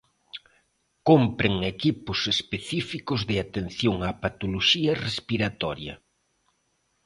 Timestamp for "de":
3.29-3.35